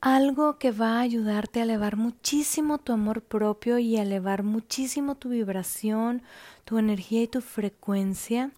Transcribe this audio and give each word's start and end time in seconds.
algo 0.00 0.58
que 0.58 0.70
va 0.70 0.98
a 0.98 1.00
ayudarte 1.00 1.60
a 1.60 1.64
elevar 1.64 1.96
muchísimo 1.96 2.78
tu 2.78 2.92
amor 2.92 3.22
propio 3.22 3.78
y 3.78 3.96
a 3.96 4.02
elevar 4.02 4.42
muchísimo 4.42 5.14
tu 5.14 5.28
vibración, 5.28 6.22
tu 6.64 6.78
energía 6.78 7.22
y 7.22 7.28
tu 7.28 7.42
frecuencia 7.42 8.50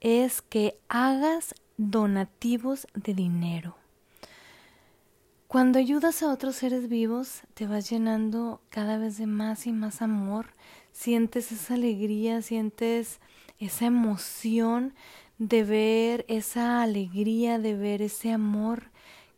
es 0.00 0.40
que 0.42 0.78
hagas 0.88 1.54
donativos 1.76 2.86
de 2.94 3.14
dinero. 3.14 3.76
Cuando 5.48 5.78
ayudas 5.78 6.22
a 6.22 6.32
otros 6.32 6.56
seres 6.56 6.88
vivos, 6.88 7.42
te 7.54 7.66
vas 7.66 7.88
llenando 7.90 8.60
cada 8.70 8.98
vez 8.98 9.18
de 9.18 9.26
más 9.26 9.66
y 9.66 9.72
más 9.72 10.02
amor, 10.02 10.46
sientes 10.92 11.52
esa 11.52 11.74
alegría, 11.74 12.42
sientes 12.42 13.20
esa 13.58 13.86
emoción 13.86 14.94
de 15.38 15.64
ver 15.64 16.24
esa 16.28 16.82
alegría, 16.82 17.58
de 17.58 17.76
ver 17.76 18.02
ese 18.02 18.32
amor 18.32 18.90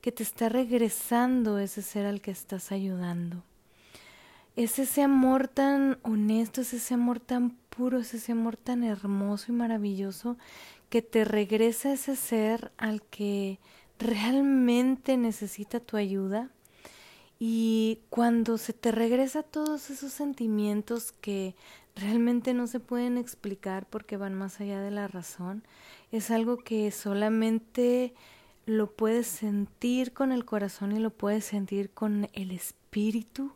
que 0.06 0.12
te 0.12 0.22
está 0.22 0.48
regresando 0.48 1.58
ese 1.58 1.82
ser 1.82 2.06
al 2.06 2.20
que 2.20 2.30
estás 2.30 2.70
ayudando. 2.70 3.42
Es 4.54 4.78
ese 4.78 5.02
amor 5.02 5.48
tan 5.48 5.98
honesto, 6.02 6.60
es 6.60 6.74
ese 6.74 6.94
amor 6.94 7.18
tan 7.18 7.56
puro, 7.70 7.98
es 7.98 8.14
ese 8.14 8.30
amor 8.30 8.56
tan 8.56 8.84
hermoso 8.84 9.46
y 9.48 9.56
maravilloso 9.56 10.36
que 10.90 11.02
te 11.02 11.24
regresa 11.24 11.92
ese 11.92 12.14
ser 12.14 12.70
al 12.76 13.02
que 13.02 13.58
realmente 13.98 15.16
necesita 15.16 15.80
tu 15.80 15.96
ayuda. 15.96 16.50
Y 17.40 17.98
cuando 18.08 18.58
se 18.58 18.74
te 18.74 18.92
regresa 18.92 19.42
todos 19.42 19.90
esos 19.90 20.12
sentimientos 20.12 21.10
que 21.10 21.56
realmente 21.96 22.54
no 22.54 22.68
se 22.68 22.78
pueden 22.78 23.18
explicar 23.18 23.86
porque 23.90 24.16
van 24.16 24.34
más 24.34 24.60
allá 24.60 24.80
de 24.80 24.92
la 24.92 25.08
razón, 25.08 25.64
es 26.12 26.30
algo 26.30 26.58
que 26.58 26.92
solamente 26.92 28.14
lo 28.66 28.90
puedes 28.90 29.28
sentir 29.28 30.12
con 30.12 30.32
el 30.32 30.44
corazón 30.44 30.90
y 30.92 30.98
lo 30.98 31.10
puedes 31.10 31.44
sentir 31.44 31.90
con 31.90 32.28
el 32.32 32.50
espíritu. 32.50 33.52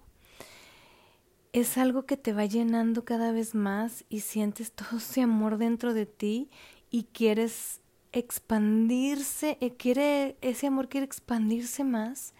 Es 1.52 1.76
algo 1.76 2.06
que 2.06 2.16
te 2.16 2.32
va 2.32 2.46
llenando 2.46 3.04
cada 3.04 3.32
vez 3.32 3.56
más 3.56 4.04
y 4.08 4.20
sientes 4.20 4.70
todo 4.72 4.98
ese 4.98 5.22
amor 5.22 5.58
dentro 5.58 5.94
de 5.94 6.06
ti 6.06 6.48
y 6.90 7.04
quieres 7.12 7.80
expandirse, 8.12 9.58
eh, 9.60 9.74
quiere, 9.74 10.36
ese 10.40 10.68
amor 10.68 10.88
quiere 10.88 11.06
expandirse 11.06 11.84
más 11.84 12.32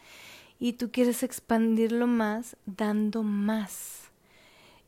y 0.61 0.75
tú 0.75 0.93
quieres 0.93 1.25
expandirlo 1.25 2.07
más 2.07 2.57
dando 2.67 3.25
más. 3.25 4.11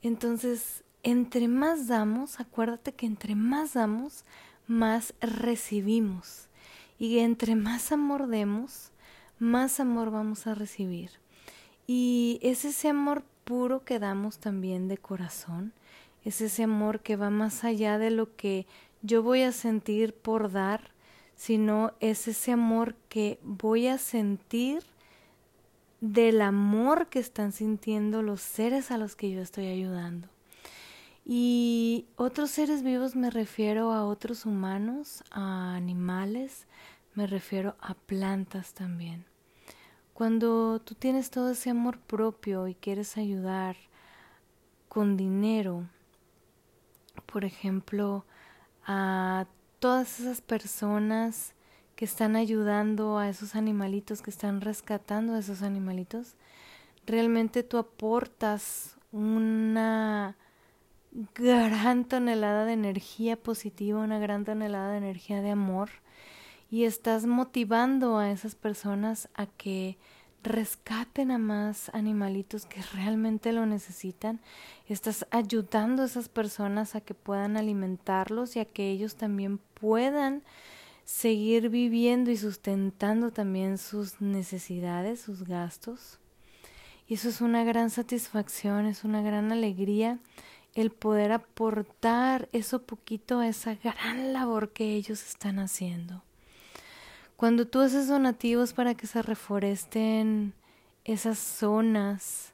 Entonces, 0.02 0.84
entre 1.02 1.48
más 1.48 1.88
damos, 1.88 2.38
acuérdate 2.38 2.92
que 2.92 3.06
entre 3.06 3.34
más 3.34 3.72
damos, 3.72 4.24
más 4.68 5.14
recibimos. 5.20 6.48
Y 6.98 7.18
entre 7.18 7.56
más 7.56 7.92
amor 7.92 8.28
demos, 8.28 8.92
más 9.38 9.80
amor 9.80 10.10
vamos 10.10 10.46
a 10.46 10.54
recibir. 10.54 11.10
Y 11.86 12.38
es 12.42 12.64
ese 12.64 12.88
amor 12.88 13.24
puro 13.44 13.84
que 13.84 13.98
damos 13.98 14.38
también 14.38 14.88
de 14.88 14.98
corazón, 14.98 15.72
es 16.24 16.40
ese 16.40 16.62
amor 16.62 17.00
que 17.00 17.16
va 17.16 17.30
más 17.30 17.64
allá 17.64 17.98
de 17.98 18.10
lo 18.10 18.36
que 18.36 18.66
yo 19.02 19.22
voy 19.22 19.42
a 19.42 19.52
sentir 19.52 20.14
por 20.14 20.52
dar, 20.52 20.92
sino 21.34 21.92
es 21.98 22.28
ese 22.28 22.52
amor 22.52 22.94
que 23.08 23.40
voy 23.42 23.88
a 23.88 23.98
sentir 23.98 24.84
del 26.00 26.40
amor 26.40 27.08
que 27.08 27.18
están 27.18 27.52
sintiendo 27.52 28.22
los 28.22 28.40
seres 28.40 28.90
a 28.90 28.98
los 28.98 29.16
que 29.16 29.30
yo 29.30 29.40
estoy 29.40 29.66
ayudando. 29.66 30.28
Y 31.24 32.06
otros 32.16 32.50
seres 32.50 32.82
vivos 32.82 33.14
me 33.14 33.30
refiero 33.30 33.92
a 33.92 34.04
otros 34.04 34.44
humanos, 34.44 35.22
a 35.30 35.74
animales, 35.74 36.66
me 37.14 37.26
refiero 37.26 37.76
a 37.80 37.94
plantas 37.94 38.74
también. 38.74 39.24
Cuando 40.14 40.80
tú 40.80 40.94
tienes 40.94 41.30
todo 41.30 41.50
ese 41.50 41.70
amor 41.70 41.98
propio 41.98 42.66
y 42.68 42.74
quieres 42.74 43.16
ayudar 43.16 43.76
con 44.88 45.16
dinero, 45.16 45.88
por 47.26 47.44
ejemplo, 47.44 48.24
a 48.84 49.46
todas 49.78 50.20
esas 50.20 50.40
personas 50.40 51.54
que 51.96 52.04
están 52.04 52.36
ayudando 52.36 53.18
a 53.18 53.28
esos 53.28 53.54
animalitos, 53.54 54.22
que 54.22 54.30
están 54.30 54.60
rescatando 54.60 55.34
a 55.34 55.38
esos 55.38 55.62
animalitos, 55.62 56.34
realmente 57.06 57.62
tú 57.62 57.78
aportas 57.78 58.96
una 59.12 60.36
gran 61.34 62.04
tonelada 62.04 62.64
de 62.64 62.72
energía 62.72 63.36
positiva, 63.36 64.00
una 64.00 64.18
gran 64.18 64.44
tonelada 64.44 64.92
de 64.92 64.98
energía 64.98 65.42
de 65.42 65.50
amor 65.50 65.90
y 66.70 66.84
estás 66.84 67.26
motivando 67.26 68.16
a 68.16 68.30
esas 68.30 68.54
personas 68.54 69.28
a 69.34 69.46
que 69.46 69.98
rescaten 70.42 71.30
a 71.30 71.38
más 71.38 71.90
animalitos 71.94 72.64
que 72.64 72.82
realmente 72.94 73.52
lo 73.52 73.66
necesitan. 73.66 74.40
Estás 74.88 75.26
ayudando 75.30 76.02
a 76.02 76.06
esas 76.06 76.28
personas 76.28 76.94
a 76.96 77.00
que 77.00 77.14
puedan 77.14 77.56
alimentarlos 77.56 78.56
y 78.56 78.60
a 78.60 78.64
que 78.64 78.90
ellos 78.90 79.16
también 79.16 79.58
puedan 79.58 80.42
seguir 81.04 81.68
viviendo 81.68 82.30
y 82.30 82.36
sustentando 82.36 83.32
también 83.32 83.76
sus 83.76 84.20
necesidades, 84.20 85.20
sus 85.20 85.44
gastos. 85.44 86.18
Y 87.06 87.14
eso 87.14 87.28
es 87.28 87.40
una 87.40 87.64
gran 87.64 87.90
satisfacción, 87.90 88.86
es 88.86 89.04
una 89.04 89.20
gran 89.20 89.52
alegría 89.52 90.18
el 90.74 90.90
poder 90.90 91.32
aportar 91.32 92.48
eso 92.52 92.82
poquito 92.82 93.38
a 93.38 93.48
esa 93.48 93.74
gran 93.74 94.32
labor 94.32 94.72
que 94.72 94.94
ellos 94.94 95.22
están 95.22 95.58
haciendo. 95.58 96.22
Cuando 97.36 97.66
tú 97.66 97.80
haces 97.80 98.08
donativos 98.08 98.72
para 98.72 98.94
que 98.94 99.06
se 99.06 99.20
reforesten 99.20 100.54
esas 101.04 101.38
zonas, 101.38 102.52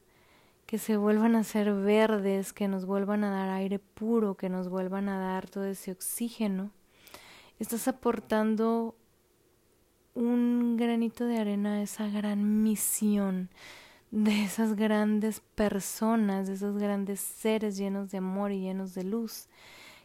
que 0.67 0.79
se 0.79 0.97
vuelvan 0.97 1.37
a 1.37 1.45
ser 1.45 1.73
verdes, 1.73 2.53
que 2.53 2.69
nos 2.69 2.87
vuelvan 2.87 3.25
a 3.25 3.31
dar 3.31 3.51
aire 3.51 3.79
puro, 3.79 4.37
que 4.37 4.49
nos 4.49 4.69
vuelvan 4.69 5.09
a 5.09 5.19
dar 5.19 5.49
todo 5.49 5.65
ese 5.65 5.93
oxígeno, 5.93 6.71
estás 7.59 7.89
aportando 7.89 8.97
un 10.15 10.77
granito 10.77 11.27
de 11.27 11.39
arena 11.39 11.75
a 11.75 11.83
esa 11.83 12.09
gran 12.09 12.63
misión 12.63 13.51
de 14.11 14.45
esas 14.45 14.75
grandes 14.75 15.41
personas, 15.55 16.47
de 16.47 16.55
esos 16.55 16.79
grandes 16.79 17.21
seres 17.21 17.77
llenos 17.77 18.11
de 18.11 18.19
amor 18.19 18.53
y 18.53 18.61
llenos 18.61 18.95
de 18.95 19.05
luz 19.05 19.49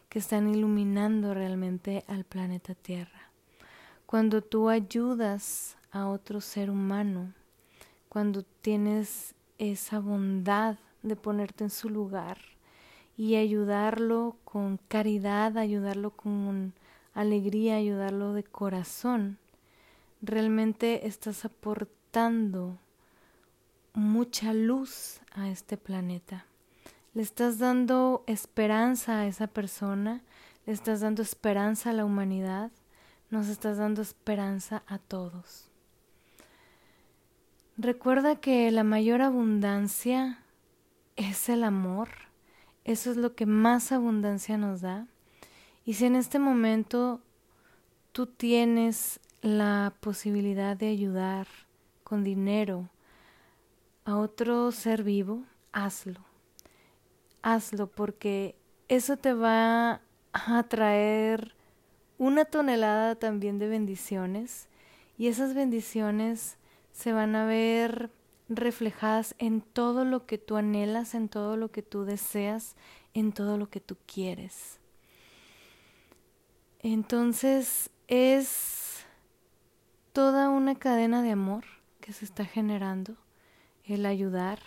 que 0.08 0.18
están 0.18 0.48
iluminando 0.48 1.34
realmente 1.34 2.04
al 2.06 2.24
planeta 2.24 2.74
Tierra. 2.74 3.30
Cuando 4.06 4.42
tú 4.42 4.68
ayudas 4.68 5.76
a 5.90 6.06
otro 6.06 6.40
ser 6.40 6.70
humano, 6.70 7.32
cuando 8.08 8.42
tienes 8.42 9.34
esa 9.58 9.98
bondad 9.98 10.76
de 11.02 11.16
ponerte 11.16 11.64
en 11.64 11.70
su 11.70 11.88
lugar 11.88 12.38
y 13.16 13.36
ayudarlo 13.36 14.36
con 14.44 14.78
caridad, 14.88 15.56
ayudarlo 15.56 16.10
con 16.10 16.74
alegría, 17.14 17.76
ayudarlo 17.76 18.34
de 18.34 18.44
corazón, 18.44 19.38
realmente 20.20 21.06
estás 21.06 21.44
aportando 21.44 22.78
mucha 23.94 24.52
luz 24.52 25.20
a 25.32 25.48
este 25.48 25.76
planeta. 25.76 26.44
Le 27.14 27.22
estás 27.22 27.58
dando 27.58 28.24
esperanza 28.26 29.20
a 29.20 29.26
esa 29.26 29.46
persona, 29.46 30.20
le 30.66 30.72
estás 30.72 31.00
dando 31.00 31.22
esperanza 31.22 31.90
a 31.90 31.92
la 31.92 32.04
humanidad, 32.04 32.70
nos 33.30 33.48
estás 33.48 33.78
dando 33.78 34.02
esperanza 34.02 34.82
a 34.86 34.98
todos. 34.98 35.68
Recuerda 37.76 38.36
que 38.36 38.70
la 38.70 38.84
mayor 38.84 39.22
abundancia 39.22 40.38
es 41.16 41.48
el 41.48 41.64
amor, 41.64 42.08
eso 42.84 43.10
es 43.10 43.16
lo 43.16 43.34
que 43.34 43.46
más 43.46 43.92
abundancia 43.92 44.58
nos 44.58 44.80
da. 44.80 45.06
Y 45.84 45.94
si 45.94 46.06
en 46.06 46.16
este 46.16 46.38
momento 46.38 47.20
tú 48.12 48.26
tienes 48.26 49.20
la 49.40 49.92
posibilidad 50.00 50.76
de 50.76 50.88
ayudar 50.88 51.46
con 52.02 52.24
dinero, 52.24 52.88
a 54.04 54.16
otro 54.16 54.70
ser 54.72 55.02
vivo, 55.02 55.44
hazlo. 55.72 56.20
Hazlo 57.42 57.86
porque 57.86 58.56
eso 58.88 59.16
te 59.16 59.32
va 59.32 60.00
a 60.32 60.62
traer 60.64 61.54
una 62.18 62.44
tonelada 62.44 63.16
también 63.16 63.58
de 63.58 63.68
bendiciones 63.68 64.68
y 65.16 65.28
esas 65.28 65.54
bendiciones 65.54 66.58
se 66.92 67.12
van 67.12 67.34
a 67.36 67.46
ver 67.46 68.10
reflejadas 68.48 69.34
en 69.38 69.62
todo 69.62 70.04
lo 70.04 70.26
que 70.26 70.38
tú 70.38 70.56
anhelas, 70.56 71.14
en 71.14 71.28
todo 71.28 71.56
lo 71.56 71.70
que 71.70 71.82
tú 71.82 72.04
deseas, 72.04 72.76
en 73.14 73.32
todo 73.32 73.58
lo 73.58 73.70
que 73.70 73.80
tú 73.80 73.96
quieres. 74.06 74.80
Entonces 76.80 77.90
es 78.08 79.04
toda 80.12 80.50
una 80.50 80.74
cadena 80.74 81.22
de 81.22 81.30
amor 81.30 81.64
que 82.00 82.12
se 82.12 82.26
está 82.26 82.44
generando 82.44 83.16
el 83.86 84.06
ayudar. 84.06 84.58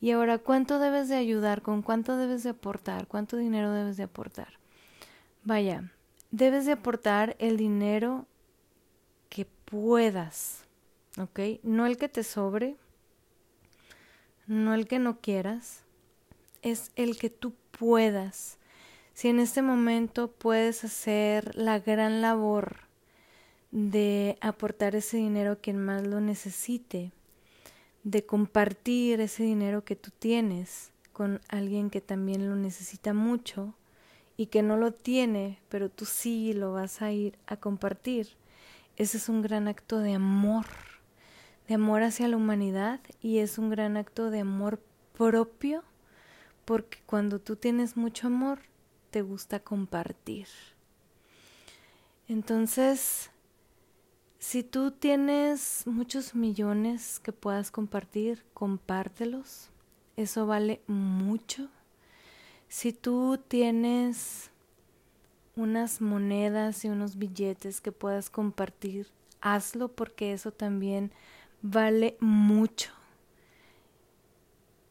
Y 0.00 0.10
ahora, 0.10 0.38
¿cuánto 0.38 0.78
debes 0.78 1.08
de 1.08 1.16
ayudar? 1.16 1.62
¿Con 1.62 1.82
cuánto 1.82 2.16
debes 2.16 2.42
de 2.42 2.50
aportar? 2.50 3.06
¿Cuánto 3.06 3.36
dinero 3.36 3.72
debes 3.72 3.96
de 3.96 4.04
aportar? 4.04 4.58
Vaya, 5.44 5.90
debes 6.30 6.66
de 6.66 6.72
aportar 6.72 7.36
el 7.38 7.56
dinero 7.56 8.26
que 9.28 9.46
puedas. 9.64 10.66
¿ok? 11.18 11.40
No 11.62 11.86
el 11.86 11.96
que 11.96 12.08
te 12.08 12.22
sobre, 12.22 12.76
no 14.46 14.74
el 14.74 14.86
que 14.86 14.98
no 14.98 15.20
quieras, 15.20 15.82
es 16.62 16.90
el 16.96 17.18
que 17.18 17.30
tú 17.30 17.54
puedas. 17.78 18.58
Si 19.14 19.28
en 19.28 19.40
este 19.40 19.62
momento 19.62 20.30
puedes 20.30 20.84
hacer 20.84 21.56
la 21.56 21.78
gran 21.78 22.20
labor 22.20 22.76
de 23.70 24.38
aportar 24.40 24.94
ese 24.94 25.16
dinero 25.16 25.52
a 25.52 25.56
quien 25.56 25.78
más 25.78 26.06
lo 26.06 26.20
necesite, 26.20 27.12
de 28.06 28.24
compartir 28.24 29.20
ese 29.20 29.42
dinero 29.42 29.84
que 29.84 29.96
tú 29.96 30.12
tienes 30.16 30.92
con 31.12 31.40
alguien 31.48 31.90
que 31.90 32.00
también 32.00 32.48
lo 32.48 32.54
necesita 32.54 33.12
mucho 33.12 33.74
y 34.36 34.46
que 34.46 34.62
no 34.62 34.76
lo 34.76 34.92
tiene, 34.92 35.58
pero 35.68 35.88
tú 35.90 36.04
sí 36.04 36.52
lo 36.52 36.72
vas 36.72 37.02
a 37.02 37.10
ir 37.10 37.36
a 37.48 37.56
compartir. 37.56 38.28
Ese 38.96 39.16
es 39.16 39.28
un 39.28 39.42
gran 39.42 39.66
acto 39.66 39.98
de 39.98 40.14
amor, 40.14 40.66
de 41.66 41.74
amor 41.74 42.04
hacia 42.04 42.28
la 42.28 42.36
humanidad 42.36 43.00
y 43.20 43.38
es 43.38 43.58
un 43.58 43.70
gran 43.70 43.96
acto 43.96 44.30
de 44.30 44.38
amor 44.38 44.80
propio 45.18 45.82
porque 46.64 46.98
cuando 47.06 47.40
tú 47.40 47.56
tienes 47.56 47.96
mucho 47.96 48.28
amor, 48.28 48.60
te 49.10 49.22
gusta 49.22 49.58
compartir. 49.58 50.46
Entonces, 52.28 53.32
si 54.46 54.62
tú 54.62 54.92
tienes 54.92 55.82
muchos 55.86 56.36
millones 56.36 57.18
que 57.18 57.32
puedas 57.32 57.72
compartir, 57.72 58.44
compártelos. 58.54 59.70
Eso 60.14 60.46
vale 60.46 60.82
mucho. 60.86 61.68
Si 62.68 62.92
tú 62.92 63.40
tienes 63.48 64.52
unas 65.56 66.00
monedas 66.00 66.84
y 66.84 66.90
unos 66.90 67.16
billetes 67.16 67.80
que 67.80 67.90
puedas 67.90 68.30
compartir, 68.30 69.08
hazlo 69.40 69.88
porque 69.88 70.32
eso 70.32 70.52
también 70.52 71.10
vale 71.60 72.16
mucho 72.20 72.92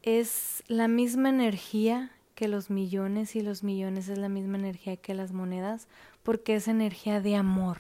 es 0.06 0.64
la 0.68 0.88
misma 0.88 1.30
energía 1.30 2.12
que 2.36 2.48
los 2.48 2.70
millones 2.70 3.36
y 3.36 3.42
los 3.42 3.64
millones 3.64 4.08
es 4.08 4.20
la 4.20 4.30
misma 4.30 4.58
energía 4.58 4.98
que 4.98 5.16
las 5.16 5.32
monedas 5.32 5.88
porque 6.22 6.56
es 6.56 6.68
energía 6.68 7.22
de 7.22 7.36
amor, 7.36 7.80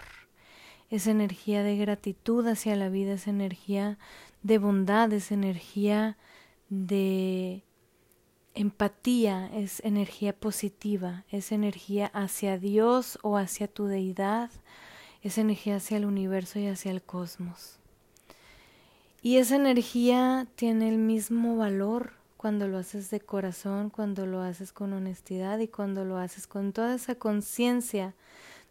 es 0.95 1.07
energía 1.07 1.63
de 1.63 1.75
gratitud 1.75 2.47
hacia 2.47 2.75
la 2.75 2.89
vida, 2.89 3.13
es 3.13 3.27
energía 3.27 3.97
de 4.43 4.57
bondad, 4.57 5.11
es 5.11 5.31
energía 5.31 6.17
de 6.69 7.63
empatía, 8.53 9.49
es 9.53 9.81
energía 9.83 10.33
positiva, 10.33 11.25
es 11.29 11.51
energía 11.51 12.07
hacia 12.13 12.57
Dios 12.57 13.19
o 13.21 13.37
hacia 13.37 13.67
tu 13.67 13.85
deidad, 13.85 14.49
es 15.21 15.37
energía 15.37 15.77
hacia 15.77 15.97
el 15.97 16.05
universo 16.05 16.59
y 16.59 16.67
hacia 16.67 16.91
el 16.91 17.01
cosmos. 17.01 17.79
Y 19.21 19.37
esa 19.37 19.55
energía 19.55 20.47
tiene 20.55 20.87
el 20.87 20.97
mismo 20.97 21.57
valor 21.57 22.13
cuando 22.37 22.67
lo 22.67 22.77
haces 22.77 23.09
de 23.09 23.19
corazón, 23.19 23.89
cuando 23.89 24.25
lo 24.27 24.41
haces 24.41 24.71
con 24.71 24.93
honestidad 24.93 25.59
y 25.59 25.67
cuando 25.67 26.05
lo 26.05 26.17
haces 26.17 26.47
con 26.47 26.71
toda 26.71 26.95
esa 26.95 27.15
conciencia 27.15 28.13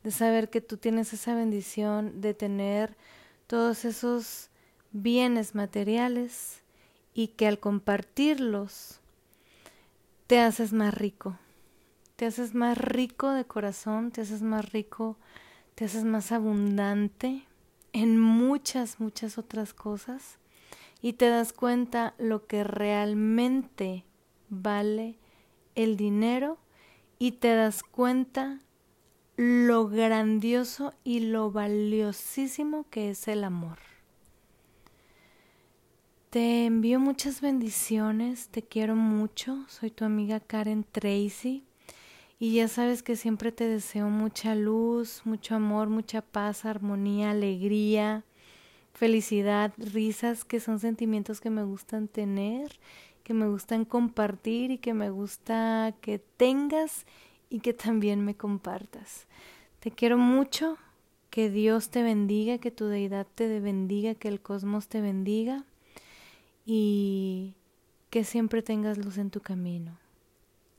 de 0.05 0.11
saber 0.11 0.51
que 0.51 0.61
tú 0.61 0.77
tienes 0.77 1.13
esa 1.15 1.35
bendición 1.35 2.21
de 2.21 2.35
tener 2.35 2.97
todos 3.47 3.85
esos 3.85 4.51
bienes 4.93 5.55
materiales 5.55 6.63
y 7.15 7.29
que 7.29 7.49
al 7.49 7.59
compartirlos 7.59 9.01
te 10.27 10.41
haces 10.41 10.73
más 10.73 10.95
rico. 10.95 11.39
Te 12.17 12.27
haces 12.27 12.55
más 12.55 12.79
rico 12.79 13.31
de 13.31 13.45
corazón, 13.45 14.11
te 14.13 14.21
haces 14.21 14.43
más 14.43 14.71
rico, 14.71 15.17
te 15.75 15.87
haces 15.87 16.05
más 16.05 16.33
abundante 16.33 17.43
en 17.93 18.19
muchas, 18.21 19.01
muchas 19.01 19.39
otras 19.39 19.73
cosas 19.73 20.39
y 21.01 21.15
te 21.15 21.29
das 21.29 21.53
cuenta 21.53 22.15
lo 22.19 22.47
que 22.47 22.63
realmente 22.63 24.05
vale 24.51 25.19
el 25.75 25.97
dinero 25.97 26.59
y 27.19 27.33
te 27.33 27.55
das 27.55 27.83
cuenta 27.83 28.61
lo 29.75 29.89
grandioso 29.89 30.95
y 31.03 31.19
lo 31.19 31.51
valiosísimo 31.51 32.87
que 32.91 33.11
es 33.11 33.27
el 33.27 33.43
amor. 33.43 33.79
Te 36.31 36.67
envío 36.67 37.01
muchas 37.01 37.41
bendiciones, 37.41 38.51
te 38.51 38.63
quiero 38.63 38.95
mucho, 38.95 39.65
soy 39.67 39.91
tu 39.91 40.05
amiga 40.05 40.39
Karen 40.39 40.85
Tracy 40.85 41.65
y 42.39 42.55
ya 42.55 42.69
sabes 42.69 43.03
que 43.03 43.17
siempre 43.17 43.51
te 43.51 43.67
deseo 43.67 44.09
mucha 44.11 44.55
luz, 44.55 45.23
mucho 45.25 45.57
amor, 45.57 45.89
mucha 45.89 46.23
paz, 46.23 46.65
armonía, 46.65 47.33
alegría, 47.33 48.23
felicidad, 48.93 49.75
risas, 49.77 50.45
que 50.45 50.61
son 50.61 50.79
sentimientos 50.79 51.41
que 51.41 51.51
me 51.51 51.65
gustan 51.65 52.07
tener, 52.07 52.79
que 53.25 53.35
me 53.35 53.49
gustan 53.49 53.85
compartir 53.85 54.71
y 54.71 54.79
que 54.79 54.95
me 54.95 55.11
gusta 55.11 55.97
que 56.01 56.21
tengas 56.21 57.07
y 57.51 57.59
que 57.59 57.73
también 57.73 58.25
me 58.25 58.37
compartas. 58.37 59.27
Te 59.85 59.91
quiero 59.91 60.17
mucho, 60.17 60.79
que 61.29 61.51
Dios 61.51 61.91
te 61.91 62.03
bendiga, 62.03 62.57
que 62.57 62.71
tu 62.71 62.87
deidad 62.87 63.27
te 63.35 63.61
bendiga, 63.61 64.15
que 64.15 64.29
el 64.29 64.41
cosmos 64.41 64.89
te 64.89 65.03
bendiga 65.03 65.67
y 66.65 67.53
que 68.09 68.25
siempre 68.25 68.63
tengas 68.63 68.97
luz 68.97 69.19
en 69.19 69.29
tu 69.29 69.43
camino. 69.43 69.99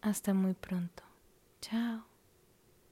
Hasta 0.02 0.34
muy 0.34 0.56
pronto. 0.56 1.04
Chao. 1.62 2.15